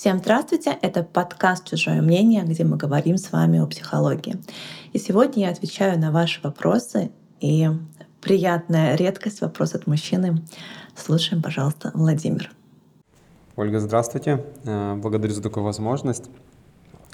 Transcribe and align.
Всем 0.00 0.20
здравствуйте! 0.20 0.78
Это 0.80 1.02
подкаст 1.02 1.68
«Чужое 1.68 2.00
мнение», 2.00 2.42
где 2.44 2.64
мы 2.64 2.78
говорим 2.78 3.18
с 3.18 3.32
вами 3.32 3.58
о 3.58 3.66
психологии. 3.66 4.38
И 4.94 4.98
сегодня 4.98 5.44
я 5.44 5.50
отвечаю 5.50 6.00
на 6.00 6.10
ваши 6.10 6.40
вопросы. 6.40 7.10
И 7.40 7.68
приятная 8.22 8.96
редкость 8.96 9.42
вопрос 9.42 9.74
от 9.74 9.86
мужчины. 9.86 10.42
Слушаем, 10.96 11.42
пожалуйста, 11.42 11.90
Владимир. 11.92 12.50
Ольга, 13.56 13.78
здравствуйте. 13.78 14.42
Э, 14.64 14.94
благодарю 14.94 15.34
за 15.34 15.42
такую 15.42 15.64
возможность. 15.64 16.30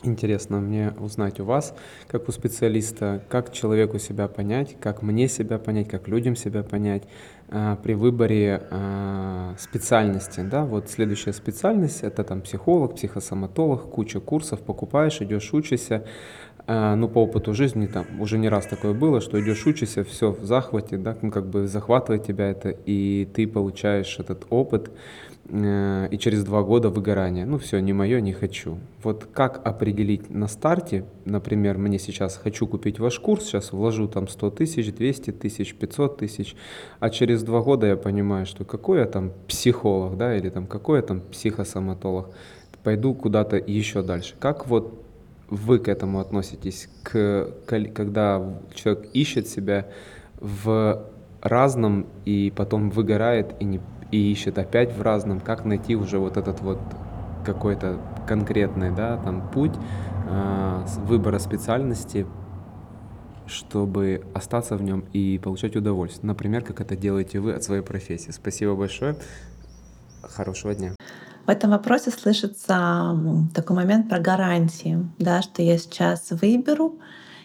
Интересно 0.03 0.61
мне 0.61 0.93
узнать 1.01 1.41
у 1.41 1.45
вас, 1.45 1.75
как 2.07 2.29
у 2.29 2.33
специалиста, 2.33 3.23
как 3.31 3.51
человеку 3.51 3.99
себя 3.99 4.29
понять, 4.29 4.77
как 4.79 5.01
мне 5.01 5.27
себя 5.27 5.59
понять, 5.59 5.89
как 5.89 6.07
людям 6.07 6.37
себя 6.37 6.63
понять 6.63 7.05
э, 7.49 7.77
при 7.83 7.95
выборе 7.95 8.63
э, 8.71 9.55
специальности. 9.59 10.41
Да? 10.41 10.67
Вот 10.67 10.91
следующая 10.91 11.33
специальность– 11.33 12.01
это 12.03 12.25
там 12.25 12.43
психолог, 12.43 12.97
психосоматолог, 12.97 13.91
куча 13.91 14.21
курсов 14.21 14.61
покупаешь, 14.61 15.23
идешь 15.23 15.55
учишься. 15.55 16.05
Э, 16.67 16.95
ну, 16.95 17.09
по 17.09 17.23
опыту 17.23 17.55
жизни 17.55 17.87
там 17.87 18.07
уже 18.21 18.39
не 18.39 18.49
раз 18.49 18.67
такое 18.67 18.93
было, 18.93 19.21
что 19.21 19.41
идешь 19.41 19.67
учишься, 19.67 20.05
все 20.05 20.33
в 20.33 20.45
захвате, 20.45 20.97
да, 20.97 21.17
ну, 21.23 21.31
как 21.31 21.47
бы 21.47 21.67
захватывает 21.67 22.25
тебя 22.25 22.51
это, 22.51 22.71
и 22.71 23.29
ты 23.35 23.47
получаешь 23.47 24.19
этот 24.19 24.47
опыт, 24.51 24.91
Э, 25.49 26.09
и 26.11 26.19
через 26.19 26.45
два 26.45 26.63
года 26.63 26.91
выгорание. 26.91 27.47
Ну 27.47 27.59
все, 27.59 27.79
не 27.79 27.93
мое, 27.93 28.21
не 28.21 28.33
хочу. 28.33 28.79
Вот 29.03 29.29
как 29.33 29.65
определить 29.65 30.29
на 30.31 30.49
старте, 30.49 31.05
например, 31.25 31.79
мне 31.79 31.99
сейчас 31.99 32.37
хочу 32.37 32.67
купить 32.67 32.99
ваш 32.99 33.21
курс, 33.21 33.45
сейчас 33.45 33.73
вложу 33.73 34.09
там 34.09 34.29
100 34.29 34.51
тысяч, 34.51 34.93
200 34.93 35.33
тысяч, 35.33 35.75
500 35.75 36.19
тысяч, 36.19 36.57
а 36.99 37.11
через 37.11 37.43
два 37.43 37.61
года 37.61 37.87
я 37.87 37.97
понимаю, 37.97 38.47
что 38.47 38.65
какой 38.65 38.99
я 39.01 39.07
там 39.07 39.33
психолог, 39.47 40.17
да, 40.17 40.37
или 40.37 40.49
там 40.49 40.67
какой 40.67 40.99
я 40.99 41.03
там 41.03 41.21
психосоматолог, 41.21 42.31
пойду 42.83 43.15
куда-то 43.15 43.57
еще 43.57 44.03
дальше. 44.03 44.35
Как 44.39 44.67
вот 44.67 45.01
вы 45.49 45.79
к 45.79 45.89
этому 45.89 46.21
относитесь, 46.21 46.89
к, 47.03 47.49
когда 47.67 48.43
человек 48.75 49.09
ищет 49.13 49.49
себя 49.49 49.87
в 50.41 51.07
разном 51.41 52.07
и 52.25 52.53
потом 52.55 52.91
выгорает 52.91 53.55
и 53.61 53.65
не 53.65 53.81
и 54.13 54.33
ищет 54.33 54.59
опять 54.59 54.97
в 54.97 55.03
разном, 55.03 55.41
как 55.41 55.65
найти 55.65 55.97
уже 55.97 56.19
вот 56.19 56.37
этот 56.37 56.61
вот 56.61 56.79
какой-то 57.45 57.99
конкретный, 58.27 58.91
да, 58.91 59.17
там 59.19 59.51
путь 59.51 59.75
э, 60.29 60.85
выбора 61.05 61.39
специальности, 61.39 62.27
чтобы 63.47 64.25
остаться 64.35 64.77
в 64.77 64.83
нем 64.83 65.05
и 65.13 65.39
получать 65.43 65.77
удовольствие. 65.77 66.27
Например, 66.27 66.63
как 66.63 66.81
это 66.81 66.97
делаете 66.97 67.41
вы 67.41 67.53
от 67.53 67.63
своей 67.63 67.83
профессии. 67.83 68.31
Спасибо 68.31 68.75
большое. 68.75 69.17
Хорошего 70.23 70.75
дня. 70.75 70.96
В 71.47 71.49
этом 71.49 71.71
вопросе 71.71 72.11
слышится 72.11 73.17
такой 73.55 73.77
момент 73.77 74.09
про 74.09 74.19
гарантии, 74.19 75.09
да, 75.19 75.43
что 75.43 75.63
я 75.63 75.79
сейчас 75.79 76.31
выберу, 76.31 76.99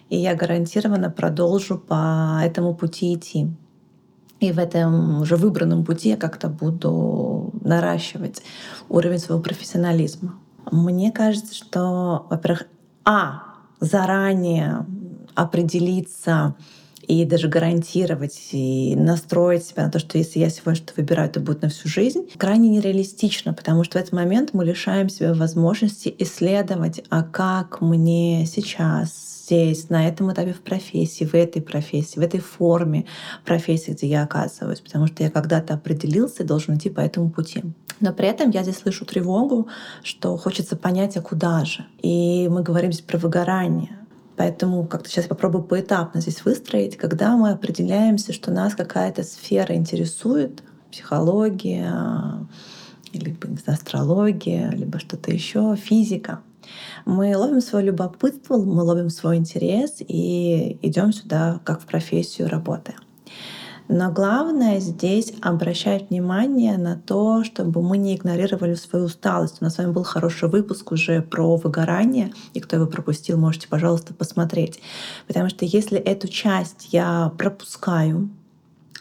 и 0.09 0.17
я 0.17 0.33
гарантированно 0.33 1.11
продолжу 1.11 1.77
по 1.77 2.39
этому 2.43 2.73
пути 2.73 3.13
идти. 3.13 3.55
И 4.39 4.51
в 4.51 4.57
этом 4.57 5.21
уже 5.21 5.35
выбранном 5.35 5.85
пути 5.85 6.09
я 6.09 6.17
как-то 6.17 6.49
буду 6.49 7.51
наращивать 7.61 8.41
уровень 8.89 9.19
своего 9.19 9.41
профессионализма. 9.43 10.33
Мне 10.71 11.11
кажется, 11.11 11.53
что, 11.53 12.25
во-первых, 12.27 12.65
а, 13.05 13.43
заранее 13.79 14.83
определиться 15.35 16.55
и 17.07 17.25
даже 17.25 17.47
гарантировать 17.47 18.39
и 18.51 18.95
настроить 18.95 19.65
себя 19.65 19.85
на 19.85 19.91
то, 19.91 19.99
что 19.99 20.17
если 20.17 20.39
я 20.39 20.49
сегодня 20.49 20.75
что-то 20.75 20.93
выбираю, 20.97 21.29
это 21.29 21.39
будет 21.39 21.61
на 21.61 21.69
всю 21.69 21.87
жизнь, 21.87 22.29
крайне 22.37 22.69
нереалистично, 22.69 23.53
потому 23.53 23.83
что 23.83 23.97
в 23.97 24.01
этот 24.01 24.13
момент 24.13 24.51
мы 24.53 24.65
лишаем 24.65 25.09
себя 25.09 25.33
возможности 25.33 26.13
исследовать, 26.19 27.03
а 27.09 27.23
как 27.23 27.81
мне 27.81 28.45
сейчас 28.45 29.31
здесь, 29.45 29.89
на 29.89 30.07
этом 30.07 30.31
этапе 30.31 30.53
в 30.53 30.61
профессии, 30.61 31.25
в 31.25 31.33
этой 31.33 31.61
профессии, 31.61 32.19
в 32.19 32.21
этой 32.21 32.39
форме 32.39 33.05
профессии, 33.45 33.91
где 33.91 34.07
я 34.07 34.23
оказываюсь, 34.23 34.79
потому 34.79 35.07
что 35.07 35.23
я 35.23 35.29
когда-то 35.29 35.73
определился 35.73 36.43
и 36.43 36.45
должен 36.45 36.77
идти 36.77 36.89
по 36.89 37.01
этому 37.01 37.29
пути. 37.29 37.63
Но 37.99 38.13
при 38.13 38.27
этом 38.27 38.49
я 38.49 38.63
здесь 38.63 38.77
слышу 38.77 39.05
тревогу, 39.05 39.67
что 40.03 40.37
хочется 40.37 40.75
понять, 40.75 41.17
а 41.17 41.21
куда 41.21 41.65
же. 41.65 41.85
И 42.01 42.47
мы 42.49 42.63
говорим 42.63 42.91
здесь 42.91 43.05
про 43.05 43.17
выгорание. 43.17 44.00
Поэтому 44.41 44.87
как-то 44.87 45.07
сейчас 45.07 45.27
попробую 45.27 45.63
поэтапно 45.63 46.19
здесь 46.19 46.43
выстроить, 46.43 46.97
когда 46.97 47.37
мы 47.37 47.51
определяемся, 47.51 48.33
что 48.33 48.49
нас 48.49 48.73
какая-то 48.73 49.21
сфера 49.21 49.75
интересует, 49.75 50.63
психология, 50.91 52.47
либо 53.13 53.47
астрология, 53.67 54.71
либо 54.71 54.97
что-то 54.97 55.31
еще, 55.31 55.75
физика— 55.75 56.39
мы 57.05 57.37
ловим 57.37 57.61
свое 57.61 57.85
любопытство, 57.85 58.57
мы 58.57 58.81
ловим 58.81 59.09
свой 59.09 59.37
интерес 59.37 59.97
и 59.99 60.79
идем 60.81 61.13
сюда 61.13 61.59
как 61.63 61.81
в 61.81 61.85
профессию 61.85 62.49
работы. 62.49 62.93
Но 63.93 64.09
главное 64.09 64.79
здесь 64.79 65.33
обращать 65.41 66.09
внимание 66.09 66.77
на 66.77 66.95
то, 66.95 67.43
чтобы 67.43 67.81
мы 67.81 67.97
не 67.97 68.15
игнорировали 68.15 68.75
свою 68.75 69.03
усталость. 69.05 69.57
У 69.59 69.65
нас 69.65 69.75
с 69.75 69.77
вами 69.79 69.91
был 69.91 70.03
хороший 70.03 70.47
выпуск 70.47 70.93
уже 70.93 71.21
про 71.21 71.57
выгорание, 71.57 72.31
и 72.53 72.61
кто 72.61 72.77
его 72.77 72.87
пропустил, 72.87 73.37
можете, 73.37 73.67
пожалуйста, 73.67 74.13
посмотреть. 74.13 74.79
Потому 75.27 75.49
что 75.49 75.65
если 75.65 75.99
эту 75.99 76.29
часть 76.29 76.93
я 76.93 77.33
пропускаю, 77.37 78.29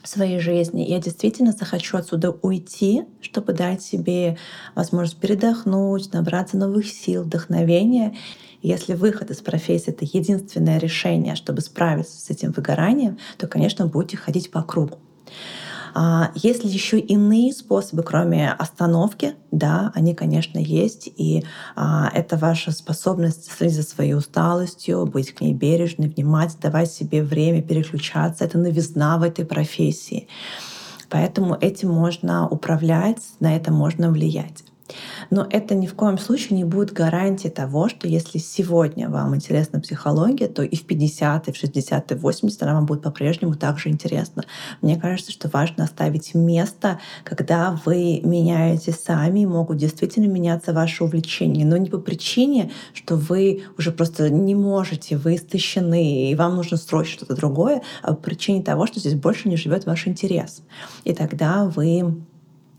в 0.02 0.08
своей 0.08 0.38
жизни. 0.38 0.82
Я 0.82 0.98
действительно 0.98 1.52
захочу 1.52 1.96
отсюда 1.96 2.30
уйти, 2.30 3.04
чтобы 3.20 3.52
дать 3.52 3.82
себе 3.82 4.38
возможность 4.74 5.20
передохнуть, 5.20 6.12
набраться 6.12 6.56
новых 6.56 6.86
сил, 6.86 7.22
вдохновения. 7.22 8.16
Если 8.62 8.94
выход 8.94 9.30
из 9.30 9.38
профессии— 9.38 9.88
это 9.90 10.04
единственное 10.04 10.78
решение, 10.78 11.34
чтобы 11.34 11.60
справиться 11.60 12.20
с 12.20 12.30
этим 12.30 12.52
выгоранием, 12.52 13.18
то, 13.38 13.46
конечно, 13.46 13.86
будете 13.86 14.16
ходить 14.16 14.50
по 14.50 14.62
кругу. 14.62 14.98
А 15.94 16.30
есть 16.34 16.64
ли 16.64 16.70
еще 16.70 16.98
иные 16.98 17.52
способы, 17.52 18.02
кроме 18.02 18.50
остановки? 18.50 19.34
Да, 19.50 19.92
они, 19.94 20.14
конечно, 20.14 20.58
есть. 20.58 21.08
И 21.16 21.44
а, 21.76 22.10
это 22.14 22.36
ваша 22.36 22.70
способность 22.70 23.50
следить 23.50 23.76
за 23.76 23.82
своей 23.82 24.14
усталостью, 24.14 25.06
быть 25.06 25.34
к 25.34 25.40
ней 25.40 25.54
бережной, 25.54 26.08
внимательной, 26.08 26.62
давать 26.62 26.92
себе 26.92 27.22
время 27.22 27.62
переключаться. 27.62 28.44
Это 28.44 28.58
новизна 28.58 29.18
в 29.18 29.22
этой 29.22 29.44
профессии. 29.44 30.28
Поэтому 31.08 31.56
этим 31.60 31.90
можно 31.90 32.48
управлять, 32.48 33.22
на 33.40 33.56
это 33.56 33.72
можно 33.72 34.10
влиять. 34.10 34.64
Но 35.30 35.46
это 35.48 35.74
ни 35.74 35.86
в 35.86 35.94
коем 35.94 36.18
случае 36.18 36.56
не 36.56 36.64
будет 36.64 36.92
гарантией 36.92 37.52
того, 37.52 37.88
что 37.88 38.08
если 38.08 38.38
сегодня 38.38 39.08
вам 39.08 39.34
интересна 39.34 39.80
психология, 39.80 40.48
то 40.48 40.62
и 40.62 40.76
в 40.76 40.84
50, 40.84 41.48
и 41.48 41.52
в 41.52 41.56
60, 41.56 42.12
и 42.12 42.14
в 42.14 42.20
80 42.20 42.62
она 42.62 42.74
вам 42.74 42.86
будет 42.86 43.02
по-прежнему 43.02 43.54
также 43.54 43.88
интересна. 43.88 44.44
Мне 44.82 44.96
кажется, 44.96 45.32
что 45.32 45.48
важно 45.48 45.84
оставить 45.84 46.34
место, 46.34 47.00
когда 47.24 47.78
вы 47.84 48.20
меняете 48.24 48.92
сами, 48.92 49.44
могут 49.44 49.76
действительно 49.76 50.26
меняться 50.26 50.72
ваши 50.72 51.04
увлечения, 51.04 51.64
но 51.64 51.76
не 51.76 51.90
по 51.90 51.98
причине, 51.98 52.70
что 52.94 53.16
вы 53.16 53.64
уже 53.78 53.92
просто 53.92 54.30
не 54.30 54.54
можете, 54.54 55.16
вы 55.16 55.36
истощены, 55.36 56.30
и 56.30 56.34
вам 56.34 56.56
нужно 56.56 56.76
строить 56.76 57.08
что-то 57.08 57.34
другое, 57.34 57.82
а 58.02 58.14
по 58.14 58.22
причине 58.22 58.62
того, 58.62 58.86
что 58.86 59.00
здесь 59.00 59.14
больше 59.14 59.48
не 59.48 59.56
живет 59.56 59.86
ваш 59.86 60.06
интерес. 60.06 60.62
И 61.04 61.12
тогда 61.12 61.64
вы 61.64 62.22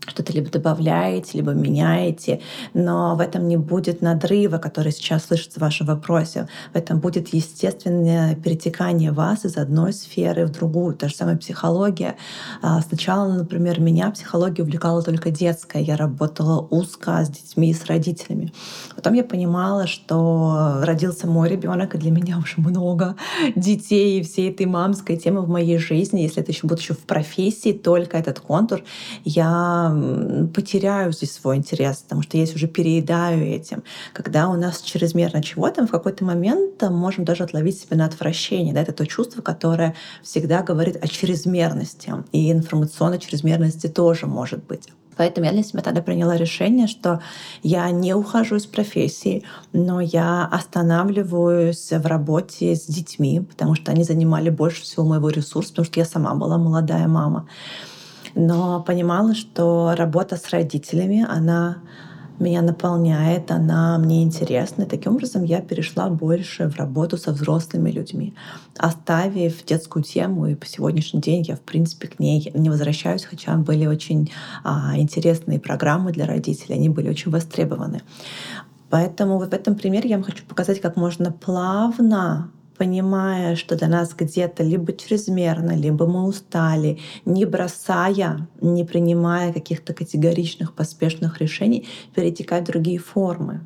что-то 0.06 0.32
либо 0.32 0.50
добавляете, 0.50 1.38
либо 1.38 1.52
меняете, 1.52 2.40
но 2.74 3.14
в 3.14 3.20
этом 3.20 3.46
не 3.46 3.56
будет 3.56 4.02
надрыва, 4.02 4.58
который 4.58 4.92
сейчас 4.92 5.26
слышится 5.26 5.60
в 5.60 5.62
вашем 5.62 5.86
вопросе. 5.86 6.48
В 6.72 6.76
этом 6.76 6.98
будет 6.98 7.32
естественное 7.32 8.34
перетекание 8.34 9.12
вас 9.12 9.44
из 9.44 9.56
одной 9.56 9.92
сферы 9.92 10.46
в 10.46 10.50
другую. 10.50 10.94
Та 10.94 11.08
же 11.08 11.14
самая 11.14 11.36
психология. 11.36 12.16
А, 12.62 12.80
сначала, 12.80 13.32
например, 13.32 13.80
меня 13.80 14.10
психология 14.10 14.62
увлекала 14.62 15.02
только 15.02 15.30
детская. 15.30 15.82
Я 15.82 15.96
работала 15.96 16.66
узко 16.70 17.24
с 17.24 17.28
детьми 17.28 17.70
и 17.70 17.74
с 17.74 17.86
родителями. 17.86 18.52
Потом 18.96 19.14
я 19.14 19.24
понимала, 19.24 19.86
что 19.86 20.80
родился 20.82 21.26
мой 21.26 21.48
ребенок, 21.48 21.94
и 21.94 21.98
для 21.98 22.10
меня 22.10 22.38
уже 22.38 22.54
много 22.56 23.14
детей 23.54 24.20
и 24.20 24.22
всей 24.24 24.50
этой 24.50 24.66
мамской 24.66 25.16
темы 25.16 25.42
в 25.42 25.48
моей 25.48 25.78
жизни. 25.78 26.22
Если 26.22 26.42
это 26.42 26.50
еще 26.50 26.66
будет 26.66 26.80
еще 26.80 26.94
в 26.94 27.00
профессии, 27.00 27.72
только 27.72 28.18
этот 28.18 28.40
контур, 28.40 28.82
я 29.24 29.91
потеряю 30.54 31.12
здесь 31.12 31.32
свой 31.32 31.56
интерес, 31.56 31.98
потому 31.98 32.22
что 32.22 32.36
я 32.36 32.44
уже 32.44 32.66
переедаю 32.66 33.44
этим. 33.44 33.82
Когда 34.12 34.48
у 34.48 34.54
нас 34.54 34.80
чрезмерно 34.82 35.42
чего-то, 35.42 35.82
мы 35.82 35.86
в 35.86 35.90
какой-то 35.90 36.24
момент 36.24 36.82
можем 36.82 37.24
даже 37.24 37.44
отловить 37.44 37.80
себя 37.80 37.96
на 37.96 38.06
отвращение. 38.06 38.74
Да? 38.74 38.82
Это 38.82 38.92
то 38.92 39.06
чувство, 39.06 39.42
которое 39.42 39.94
всегда 40.22 40.62
говорит 40.62 41.02
о 41.02 41.08
чрезмерности. 41.08 42.12
И 42.32 42.50
информационной 42.50 43.18
чрезмерности 43.18 43.86
тоже 43.86 44.26
может 44.26 44.64
быть. 44.64 44.88
Поэтому 45.16 45.46
я 45.46 45.52
для 45.52 45.62
себя 45.62 45.82
тогда 45.82 46.02
приняла 46.02 46.36
решение, 46.36 46.86
что 46.86 47.20
я 47.62 47.90
не 47.90 48.14
ухожу 48.14 48.56
из 48.56 48.66
профессии, 48.66 49.44
но 49.72 50.00
я 50.00 50.46
останавливаюсь 50.46 51.90
в 51.90 52.06
работе 52.06 52.74
с 52.74 52.86
детьми, 52.86 53.40
потому 53.40 53.74
что 53.74 53.92
они 53.92 54.04
занимали 54.04 54.50
больше 54.50 54.82
всего 54.82 55.04
моего 55.04 55.28
ресурса, 55.28 55.70
потому 55.70 55.86
что 55.86 56.00
я 56.00 56.06
сама 56.06 56.34
была 56.34 56.58
молодая 56.58 57.08
мама 57.08 57.46
но 58.34 58.82
понимала, 58.82 59.34
что 59.34 59.94
работа 59.96 60.36
с 60.36 60.50
родителями, 60.50 61.26
она 61.28 61.78
меня 62.38 62.62
наполняет, 62.62 63.50
она 63.50 63.98
мне 63.98 64.22
интересна. 64.22 64.82
И 64.82 64.86
таким 64.86 65.14
образом 65.14 65.44
я 65.44 65.60
перешла 65.60 66.08
больше 66.08 66.68
в 66.68 66.76
работу 66.76 67.16
со 67.16 67.32
взрослыми 67.32 67.90
людьми, 67.90 68.34
оставив 68.76 69.64
детскую 69.64 70.02
тему. 70.02 70.46
И 70.46 70.54
по 70.54 70.66
сегодняшний 70.66 71.20
день 71.20 71.42
я, 71.42 71.56
в 71.56 71.60
принципе, 71.60 72.08
к 72.08 72.18
ней 72.18 72.50
не 72.54 72.70
возвращаюсь, 72.70 73.24
хотя 73.24 73.56
были 73.56 73.86
очень 73.86 74.32
а, 74.64 74.96
интересные 74.96 75.60
программы 75.60 76.12
для 76.12 76.26
родителей, 76.26 76.74
они 76.74 76.88
были 76.88 77.08
очень 77.08 77.30
востребованы. 77.30 78.02
Поэтому 78.90 79.38
вот 79.38 79.50
в 79.50 79.54
этом 79.54 79.74
примере 79.74 80.10
я 80.10 80.16
вам 80.16 80.24
хочу 80.24 80.44
показать, 80.44 80.80
как 80.80 80.96
можно 80.96 81.32
плавно 81.32 82.50
понимая, 82.82 83.54
что 83.54 83.76
для 83.76 83.86
нас 83.86 84.12
где-то 84.12 84.64
либо 84.64 84.92
чрезмерно, 84.92 85.70
либо 85.70 86.04
мы 86.04 86.24
устали, 86.24 86.98
не 87.24 87.44
бросая, 87.44 88.48
не 88.60 88.84
принимая 88.84 89.52
каких-то 89.52 89.94
категоричных, 89.94 90.74
поспешных 90.74 91.40
решений, 91.40 91.86
перетекать 92.12 92.64
в 92.64 92.72
другие 92.72 92.98
формы 92.98 93.60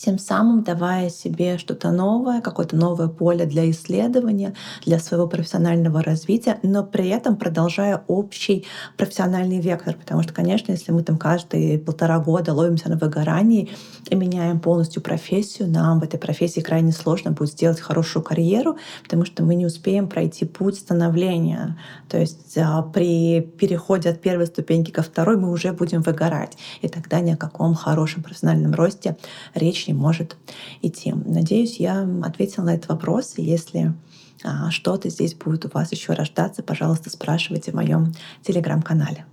тем 0.00 0.18
самым 0.18 0.62
давая 0.62 1.10
себе 1.10 1.58
что-то 1.58 1.90
новое, 1.90 2.40
какое-то 2.40 2.74
новое 2.74 3.08
поле 3.08 3.44
для 3.44 3.70
исследования, 3.70 4.54
для 4.86 4.98
своего 4.98 5.26
профессионального 5.26 6.02
развития, 6.02 6.58
но 6.62 6.84
при 6.84 7.08
этом 7.08 7.36
продолжая 7.36 8.02
общий 8.06 8.64
профессиональный 8.96 9.60
вектор. 9.60 9.94
Потому 9.94 10.22
что, 10.22 10.32
конечно, 10.32 10.72
если 10.72 10.92
мы 10.92 11.02
там 11.02 11.18
каждые 11.18 11.78
полтора 11.78 12.18
года 12.18 12.54
ловимся 12.54 12.88
на 12.88 12.96
выгорании 12.96 13.70
и 14.08 14.14
меняем 14.14 14.60
полностью 14.60 15.02
профессию, 15.02 15.68
нам 15.68 16.00
в 16.00 16.04
этой 16.04 16.18
профессии 16.18 16.60
крайне 16.60 16.92
сложно 16.92 17.32
будет 17.32 17.50
сделать 17.50 17.80
хорошую 17.80 18.22
карьеру, 18.22 18.78
потому 19.02 19.26
что 19.26 19.42
мы 19.42 19.54
не 19.54 19.66
успеем 19.66 20.08
пройти 20.08 20.46
путь 20.46 20.76
становления. 20.76 21.76
То 22.08 22.18
есть 22.18 22.56
а, 22.56 22.82
при 22.82 23.40
переходе 23.40 24.08
от 24.08 24.20
первой 24.20 24.46
ступеньки 24.46 24.90
ко 24.90 25.02
второй 25.02 25.36
мы 25.36 25.50
уже 25.50 25.72
будем 25.72 26.00
выгорать. 26.00 26.56
И 26.80 26.88
тогда 26.88 27.20
ни 27.20 27.32
о 27.32 27.36
каком 27.36 27.74
хорошем 27.74 28.22
профессиональном 28.22 28.72
росте 28.72 29.16
речь 29.54 29.89
не 29.90 29.94
может 29.94 30.36
идти. 30.82 31.12
Надеюсь, 31.12 31.80
я 31.80 32.08
ответила 32.22 32.64
на 32.64 32.74
этот 32.74 32.88
вопрос. 32.88 33.34
Если 33.36 33.92
а, 34.44 34.70
что-то 34.70 35.10
здесь 35.10 35.34
будет 35.34 35.66
у 35.66 35.68
вас 35.68 35.90
еще 35.92 36.12
рождаться, 36.12 36.62
пожалуйста, 36.62 37.10
спрашивайте 37.10 37.72
в 37.72 37.74
моем 37.74 38.12
телеграм-канале. 38.42 39.26